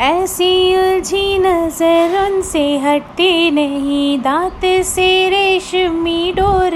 [0.00, 6.74] ऐसी उलझी नज़र उनसे हटती नहीं, दांत से रेशमी डोर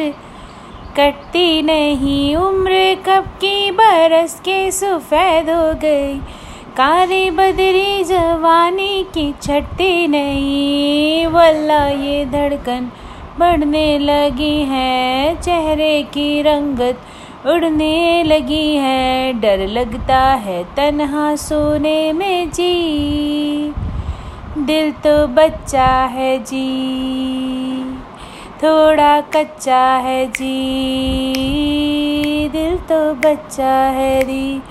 [0.97, 6.15] कटती नहीं, उम्र कब की बरस के सफ़ेद हो गई
[6.77, 12.91] काली बदरी जवानी की छटती नहीं वल्ला ये धड़कन
[13.39, 16.99] बढ़ने लगी है, चेहरे की रंगत
[17.47, 23.75] उड़ने लगी है, डर लगता है तन्हा सोने में जी।
[24.59, 27.85] दिल तो बच्चा है जी,
[28.63, 30.49] थोड़ा कच्चा है जी।
[32.53, 34.63] दिल तो बच्चा है री,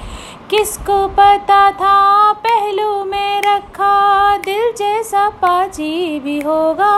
[0.50, 6.94] किसको पता था पहलू में रखा। दिल जैसा पाजी भी होगा।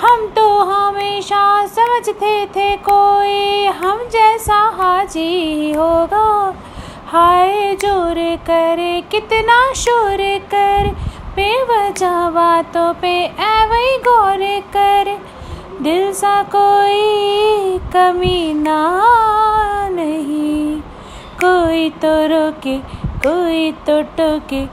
[0.00, 3.98] हम तो हमेशा समझते थे कोई, हम
[5.02, 6.26] हाजी होगा।
[7.06, 10.90] हाय ज़ोर करे, कितना शोर कर
[11.36, 13.14] बेवजह बातों पे
[13.66, 14.44] वही गौर
[14.76, 15.10] कर।
[15.82, 18.78] दिल सा कोई कमी ना,
[19.92, 20.80] नहीं।
[21.40, 22.76] कोई तो रोके,
[23.26, 24.64] कोई तो टोके,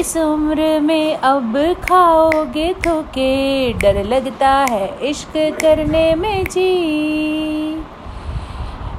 [0.00, 3.32] इस उम्र में अब खाओगे धोके
[3.74, 7.67] डर लगता है इश्क करने में जी।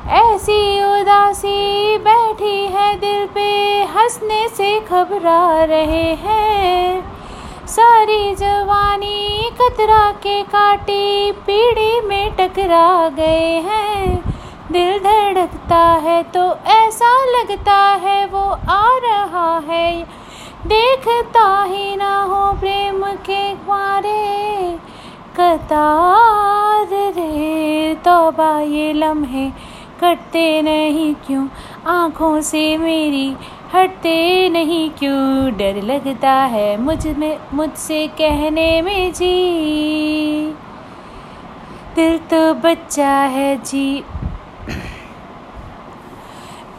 [0.09, 3.49] ऐसी उदासी बैठी है दिल पे,
[3.88, 14.17] हंसने से घबरा रहे हैं। सारी जवानी कतरा के काटी, पीढ़ी में टकरा गए हैं।
[14.71, 20.03] दिल धड़कता है तो ऐसा लगता है वो आ रहा है।
[20.67, 24.77] देखता ही ना हो प्रेम के मारे
[25.35, 29.49] कतार रे, तोबा ये लम्हे
[30.02, 31.47] कटते नहीं क्यों?
[31.88, 33.36] आँखों से मेरी
[33.73, 35.52] हटते नहीं क्यों?
[35.58, 40.55] डर लगता है मुझमें, मुझसे कहने में जी।
[41.95, 44.04] दिल तो बच्चा है जी।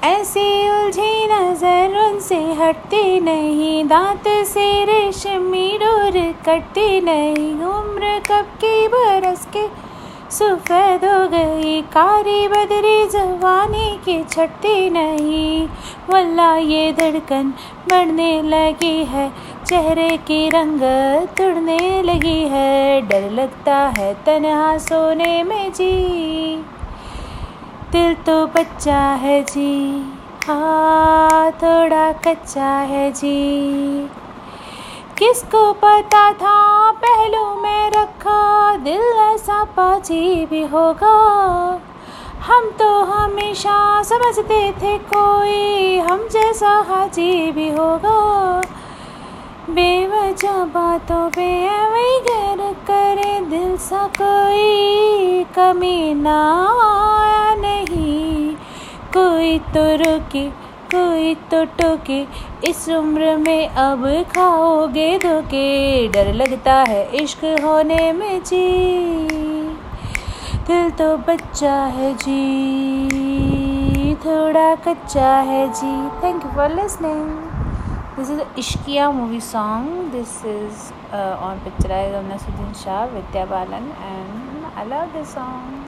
[0.04, 8.88] ऐसी उलझी नज़र उनसे हटती नहीं। दांत से रेशमी डोर कटती नहीं। उम्र कब की
[8.88, 9.89] बरस के
[10.30, 15.66] सफ़ेद हो गई कारी बदरी जवानी की छटती नहीं।
[16.10, 17.52] वल्ला ये धड़कन
[17.88, 19.28] बढ़ने लगी है,
[19.66, 20.80] चेहरे की रंग
[21.36, 25.92] तुड़ने लगी है। डर लगता है तनहा सोने में जी।
[27.92, 29.76] दिल तो बच्चा है जी
[30.46, 34.08] हाँ थोड़ा कच्चा है जी।
[35.18, 41.16] किसको पता था पहलू में रखा, दिल ऐसा पाजी भी होगा।
[42.46, 48.18] हम तो हमेशा समझते थे कोई, हम जैसा हाजी भी होगा।
[49.70, 51.48] बेवजह बातों पे
[51.86, 56.40] वही गैर करे, दिल सा कोई कमी ना
[56.84, 58.54] आया नहीं।
[59.14, 60.48] कोई तो रोके
[60.92, 62.20] कोई तो टोके,
[62.68, 65.66] इस उम्र में अब खाओगे धोके।
[66.08, 68.66] डर लगता है इश्क होने में जी।
[70.66, 72.44] दिल तो बच्चा है जी,
[74.24, 77.28] थोड़ा कच्चा है जी। Thank you for listening
[78.16, 80.78] this is Ishqiya movie song this is
[81.14, 85.78] on picturise on Naseeruddin Shah, Vidya Balan and I love this song